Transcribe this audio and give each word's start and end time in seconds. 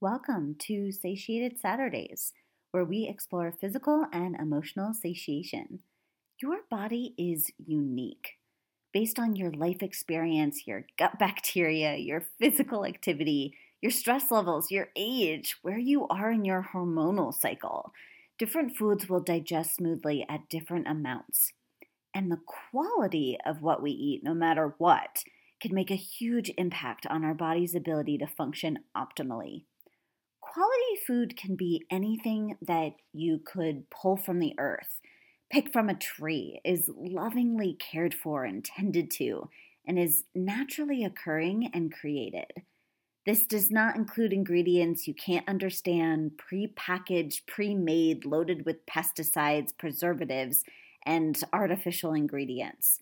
Welcome 0.00 0.54
to 0.60 0.92
Satiated 0.92 1.58
Saturdays, 1.58 2.32
where 2.70 2.84
we 2.84 3.08
explore 3.08 3.50
physical 3.50 4.06
and 4.12 4.36
emotional 4.36 4.94
satiation. 4.94 5.80
Your 6.40 6.58
body 6.70 7.14
is 7.18 7.50
unique. 7.58 8.38
Based 8.92 9.18
on 9.18 9.34
your 9.34 9.50
life 9.50 9.82
experience, 9.82 10.68
your 10.68 10.86
gut 10.96 11.18
bacteria, 11.18 11.96
your 11.96 12.22
physical 12.38 12.86
activity, 12.86 13.54
your 13.80 13.90
stress 13.90 14.30
levels, 14.30 14.70
your 14.70 14.86
age, 14.94 15.56
where 15.62 15.80
you 15.80 16.06
are 16.06 16.30
in 16.30 16.44
your 16.44 16.68
hormonal 16.72 17.34
cycle, 17.34 17.92
different 18.38 18.76
foods 18.76 19.08
will 19.08 19.18
digest 19.18 19.74
smoothly 19.74 20.24
at 20.28 20.48
different 20.48 20.86
amounts. 20.86 21.54
And 22.14 22.30
the 22.30 22.38
quality 22.70 23.36
of 23.44 23.62
what 23.62 23.82
we 23.82 23.90
eat, 23.90 24.22
no 24.22 24.32
matter 24.32 24.76
what, 24.78 25.24
can 25.60 25.74
make 25.74 25.90
a 25.90 25.96
huge 25.96 26.52
impact 26.56 27.04
on 27.06 27.24
our 27.24 27.34
body's 27.34 27.74
ability 27.74 28.16
to 28.18 28.28
function 28.28 28.78
optimally. 28.96 29.64
Quality 30.52 30.96
food 31.06 31.36
can 31.36 31.56
be 31.56 31.84
anything 31.90 32.56
that 32.62 32.94
you 33.12 33.38
could 33.44 33.90
pull 33.90 34.16
from 34.16 34.38
the 34.38 34.54
earth, 34.58 34.98
pick 35.50 35.70
from 35.70 35.90
a 35.90 35.94
tree, 35.94 36.58
is 36.64 36.90
lovingly 36.96 37.74
cared 37.74 38.14
for 38.14 38.44
and 38.44 38.64
tended 38.64 39.10
to, 39.10 39.50
and 39.86 39.98
is 39.98 40.24
naturally 40.34 41.04
occurring 41.04 41.70
and 41.74 41.92
created. 41.92 42.50
This 43.26 43.44
does 43.44 43.70
not 43.70 43.94
include 43.94 44.32
ingredients 44.32 45.06
you 45.06 45.12
can't 45.12 45.46
understand, 45.46 46.38
pre-packaged, 46.38 47.46
pre-made, 47.46 48.24
loaded 48.24 48.64
with 48.64 48.86
pesticides, 48.86 49.76
preservatives, 49.76 50.64
and 51.04 51.38
artificial 51.52 52.14
ingredients. 52.14 53.00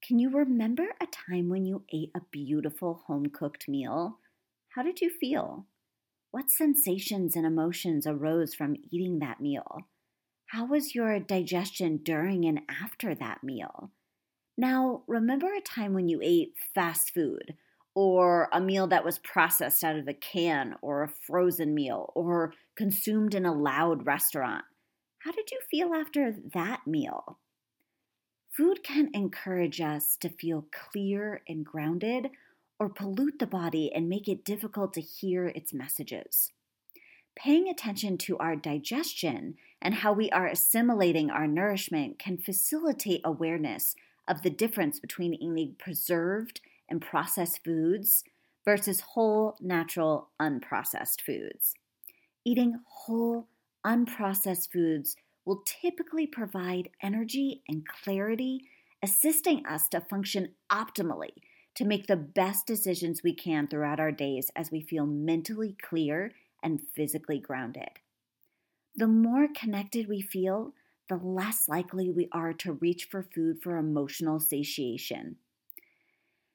Can 0.00 0.20
you 0.20 0.30
remember 0.30 0.86
a 1.00 1.06
time 1.06 1.48
when 1.48 1.66
you 1.66 1.82
ate 1.92 2.12
a 2.14 2.22
beautiful 2.30 3.02
home 3.08 3.26
cooked 3.26 3.68
meal? 3.68 4.18
How 4.68 4.84
did 4.84 5.00
you 5.00 5.10
feel? 5.10 5.66
What 6.30 6.50
sensations 6.50 7.36
and 7.36 7.46
emotions 7.46 8.06
arose 8.06 8.54
from 8.54 8.76
eating 8.90 9.18
that 9.20 9.40
meal? 9.40 9.88
How 10.48 10.66
was 10.66 10.94
your 10.94 11.18
digestion 11.18 11.98
during 12.02 12.44
and 12.44 12.60
after 12.68 13.14
that 13.14 13.42
meal? 13.42 13.90
Now, 14.56 15.04
remember 15.06 15.54
a 15.54 15.60
time 15.60 15.94
when 15.94 16.08
you 16.08 16.20
ate 16.22 16.54
fast 16.74 17.14
food 17.14 17.54
or 17.94 18.48
a 18.52 18.60
meal 18.60 18.86
that 18.88 19.04
was 19.04 19.18
processed 19.18 19.82
out 19.82 19.96
of 19.96 20.06
a 20.06 20.14
can 20.14 20.76
or 20.82 21.02
a 21.02 21.12
frozen 21.26 21.74
meal 21.74 22.12
or 22.14 22.52
consumed 22.76 23.34
in 23.34 23.46
a 23.46 23.54
loud 23.54 24.04
restaurant. 24.04 24.64
How 25.20 25.32
did 25.32 25.50
you 25.50 25.60
feel 25.70 25.94
after 25.94 26.34
that 26.54 26.86
meal? 26.86 27.38
Food 28.50 28.82
can 28.82 29.10
encourage 29.14 29.80
us 29.80 30.16
to 30.20 30.28
feel 30.28 30.66
clear 30.72 31.42
and 31.48 31.64
grounded 31.64 32.30
or 32.78 32.88
pollute 32.88 33.38
the 33.38 33.46
body 33.46 33.92
and 33.92 34.08
make 34.08 34.28
it 34.28 34.44
difficult 34.44 34.92
to 34.94 35.00
hear 35.00 35.46
its 35.46 35.72
messages. 35.72 36.52
Paying 37.34 37.68
attention 37.68 38.18
to 38.18 38.38
our 38.38 38.56
digestion 38.56 39.56
and 39.80 39.94
how 39.94 40.12
we 40.12 40.30
are 40.30 40.46
assimilating 40.46 41.30
our 41.30 41.46
nourishment 41.46 42.18
can 42.18 42.36
facilitate 42.36 43.20
awareness 43.24 43.94
of 44.26 44.42
the 44.42 44.50
difference 44.50 44.98
between 44.98 45.34
eating 45.34 45.76
preserved 45.78 46.60
and 46.88 47.00
processed 47.00 47.64
foods 47.64 48.24
versus 48.64 49.00
whole, 49.00 49.56
natural, 49.60 50.28
unprocessed 50.40 51.20
foods. 51.20 51.74
Eating 52.44 52.80
whole, 52.86 53.46
unprocessed 53.86 54.70
foods 54.72 55.16
will 55.44 55.62
typically 55.64 56.26
provide 56.26 56.90
energy 57.02 57.62
and 57.68 57.86
clarity, 57.86 58.64
assisting 59.02 59.64
us 59.64 59.88
to 59.88 60.00
function 60.00 60.50
optimally 60.70 61.30
to 61.78 61.84
make 61.84 62.08
the 62.08 62.16
best 62.16 62.66
decisions 62.66 63.22
we 63.22 63.32
can 63.32 63.68
throughout 63.68 64.00
our 64.00 64.10
days 64.10 64.50
as 64.56 64.72
we 64.72 64.80
feel 64.80 65.06
mentally 65.06 65.76
clear 65.80 66.32
and 66.60 66.80
physically 66.96 67.38
grounded. 67.38 68.00
The 68.96 69.06
more 69.06 69.46
connected 69.54 70.08
we 70.08 70.20
feel, 70.20 70.74
the 71.08 71.18
less 71.18 71.68
likely 71.68 72.10
we 72.10 72.28
are 72.32 72.52
to 72.54 72.72
reach 72.72 73.04
for 73.08 73.22
food 73.22 73.62
for 73.62 73.76
emotional 73.76 74.40
satiation. 74.40 75.36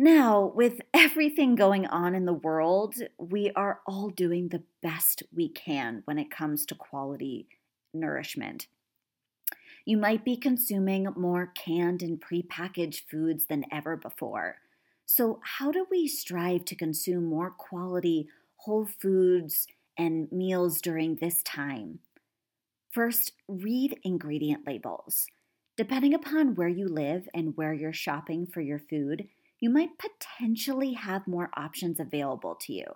Now, 0.00 0.50
with 0.52 0.80
everything 0.94 1.54
going 1.54 1.86
on 1.86 2.16
in 2.16 2.24
the 2.24 2.32
world, 2.32 2.96
we 3.16 3.52
are 3.54 3.82
all 3.86 4.10
doing 4.10 4.48
the 4.48 4.64
best 4.82 5.22
we 5.32 5.48
can 5.48 6.02
when 6.06 6.18
it 6.18 6.32
comes 6.32 6.66
to 6.66 6.74
quality 6.74 7.46
nourishment. 7.92 8.66
You 9.84 9.96
might 9.96 10.24
be 10.24 10.36
consuming 10.36 11.06
more 11.14 11.52
canned 11.54 12.02
and 12.02 12.20
prepackaged 12.20 13.02
foods 13.08 13.46
than 13.46 13.64
ever 13.70 13.96
before. 13.96 14.56
So, 15.16 15.38
how 15.44 15.70
do 15.70 15.86
we 15.88 16.08
strive 16.08 16.64
to 16.64 16.74
consume 16.74 17.26
more 17.26 17.52
quality 17.52 18.26
whole 18.56 18.84
foods 18.84 19.68
and 19.96 20.26
meals 20.32 20.80
during 20.80 21.14
this 21.14 21.40
time? 21.44 22.00
First, 22.90 23.30
read 23.46 24.00
ingredient 24.02 24.66
labels. 24.66 25.28
Depending 25.76 26.14
upon 26.14 26.56
where 26.56 26.66
you 26.66 26.88
live 26.88 27.28
and 27.32 27.56
where 27.56 27.72
you're 27.72 27.92
shopping 27.92 28.44
for 28.44 28.60
your 28.60 28.80
food, 28.80 29.28
you 29.60 29.70
might 29.70 30.00
potentially 30.00 30.94
have 30.94 31.28
more 31.28 31.50
options 31.56 32.00
available 32.00 32.56
to 32.62 32.72
you. 32.72 32.86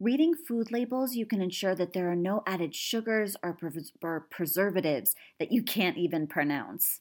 Reading 0.00 0.34
food 0.34 0.72
labels, 0.72 1.14
you 1.14 1.24
can 1.24 1.40
ensure 1.40 1.76
that 1.76 1.92
there 1.92 2.10
are 2.10 2.16
no 2.16 2.42
added 2.48 2.74
sugars 2.74 3.36
or, 3.44 3.56
or 4.02 4.26
preservatives 4.28 5.14
that 5.38 5.52
you 5.52 5.62
can't 5.62 5.98
even 5.98 6.26
pronounce. 6.26 6.98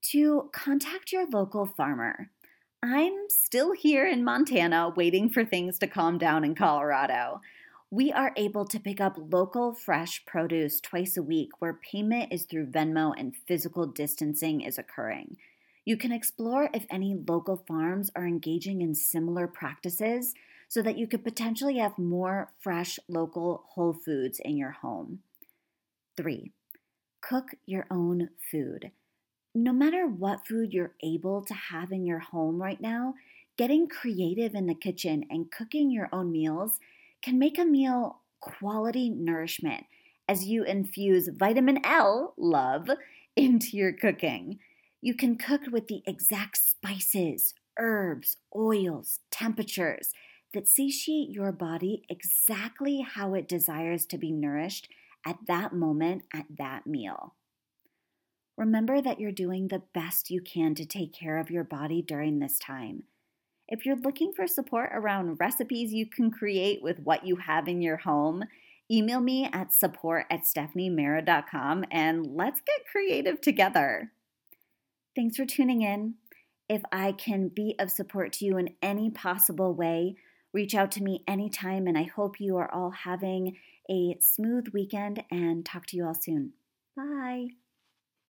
Two, 0.00 0.50
contact 0.54 1.12
your 1.12 1.26
local 1.28 1.66
farmer. 1.66 2.30
I'm 2.88 3.28
still 3.30 3.72
here 3.72 4.06
in 4.06 4.22
Montana 4.22 4.90
waiting 4.90 5.28
for 5.28 5.44
things 5.44 5.76
to 5.80 5.88
calm 5.88 6.18
down 6.18 6.44
in 6.44 6.54
Colorado. 6.54 7.40
We 7.90 8.12
are 8.12 8.32
able 8.36 8.64
to 8.64 8.78
pick 8.78 9.00
up 9.00 9.18
local 9.18 9.74
fresh 9.74 10.24
produce 10.24 10.80
twice 10.80 11.16
a 11.16 11.22
week 11.22 11.50
where 11.58 11.80
payment 11.82 12.32
is 12.32 12.44
through 12.44 12.66
Venmo 12.66 13.12
and 13.18 13.34
physical 13.48 13.86
distancing 13.86 14.60
is 14.60 14.78
occurring. 14.78 15.36
You 15.84 15.96
can 15.96 16.12
explore 16.12 16.70
if 16.72 16.86
any 16.88 17.16
local 17.26 17.56
farms 17.56 18.12
are 18.14 18.24
engaging 18.24 18.82
in 18.82 18.94
similar 18.94 19.48
practices 19.48 20.32
so 20.68 20.80
that 20.82 20.96
you 20.96 21.08
could 21.08 21.24
potentially 21.24 21.78
have 21.78 21.98
more 21.98 22.52
fresh, 22.60 23.00
local 23.08 23.64
whole 23.70 23.94
foods 23.94 24.38
in 24.38 24.56
your 24.56 24.70
home. 24.70 25.22
Three, 26.16 26.52
cook 27.20 27.46
your 27.66 27.88
own 27.90 28.30
food 28.48 28.92
no 29.64 29.72
matter 29.72 30.06
what 30.06 30.46
food 30.46 30.72
you're 30.72 30.94
able 31.02 31.42
to 31.42 31.54
have 31.54 31.90
in 31.90 32.04
your 32.04 32.18
home 32.18 32.60
right 32.60 32.80
now, 32.80 33.14
getting 33.56 33.88
creative 33.88 34.54
in 34.54 34.66
the 34.66 34.74
kitchen 34.74 35.24
and 35.30 35.50
cooking 35.50 35.90
your 35.90 36.08
own 36.12 36.30
meals 36.30 36.78
can 37.22 37.38
make 37.38 37.58
a 37.58 37.64
meal 37.64 38.20
quality 38.40 39.08
nourishment 39.08 39.84
as 40.28 40.44
you 40.44 40.62
infuse 40.62 41.28
vitamin 41.28 41.78
L, 41.84 42.34
love, 42.36 42.88
into 43.36 43.76
your 43.76 43.92
cooking. 43.92 44.58
You 45.00 45.14
can 45.14 45.36
cook 45.36 45.62
with 45.70 45.88
the 45.88 46.02
exact 46.06 46.58
spices, 46.58 47.54
herbs, 47.78 48.36
oils, 48.54 49.20
temperatures 49.30 50.12
that 50.52 50.68
satiate 50.68 51.30
your 51.30 51.52
body 51.52 52.02
exactly 52.08 53.06
how 53.08 53.34
it 53.34 53.48
desires 53.48 54.06
to 54.06 54.18
be 54.18 54.30
nourished 54.30 54.88
at 55.26 55.38
that 55.46 55.72
moment 55.72 56.24
at 56.34 56.46
that 56.58 56.86
meal. 56.86 57.34
Remember 58.56 59.02
that 59.02 59.20
you're 59.20 59.32
doing 59.32 59.68
the 59.68 59.82
best 59.94 60.30
you 60.30 60.40
can 60.40 60.74
to 60.74 60.86
take 60.86 61.12
care 61.12 61.38
of 61.38 61.50
your 61.50 61.64
body 61.64 62.00
during 62.00 62.38
this 62.38 62.58
time. 62.58 63.04
If 63.68 63.84
you're 63.84 63.96
looking 63.96 64.32
for 64.32 64.46
support 64.46 64.90
around 64.92 65.38
recipes 65.40 65.92
you 65.92 66.06
can 66.06 66.30
create 66.30 66.82
with 66.82 67.00
what 67.00 67.26
you 67.26 67.36
have 67.36 67.68
in 67.68 67.82
your 67.82 67.98
home, 67.98 68.44
email 68.90 69.20
me 69.20 69.48
at 69.52 69.74
support 69.74 70.26
at 70.30 70.42
stephaniemera.com 70.42 71.84
and 71.90 72.26
let's 72.26 72.60
get 72.60 72.86
creative 72.90 73.40
together. 73.40 74.12
Thanks 75.14 75.36
for 75.36 75.44
tuning 75.44 75.82
in. 75.82 76.14
If 76.68 76.82
I 76.92 77.12
can 77.12 77.48
be 77.48 77.74
of 77.78 77.90
support 77.90 78.32
to 78.34 78.44
you 78.44 78.56
in 78.56 78.70
any 78.82 79.10
possible 79.10 79.74
way, 79.74 80.16
reach 80.52 80.74
out 80.74 80.90
to 80.92 81.02
me 81.02 81.22
anytime, 81.28 81.86
and 81.86 81.96
I 81.98 82.04
hope 82.04 82.40
you 82.40 82.56
are 82.56 82.72
all 82.72 82.90
having 82.90 83.56
a 83.90 84.16
smooth 84.20 84.68
weekend 84.72 85.22
and 85.30 85.64
talk 85.64 85.86
to 85.86 85.96
you 85.96 86.06
all 86.06 86.14
soon. 86.14 86.52
Bye. 86.96 87.48